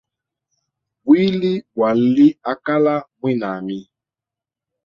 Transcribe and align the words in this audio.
Bwili 1.05 1.51
bwali 1.75 2.27
akala 2.51 2.95
mwinami. 3.19 3.79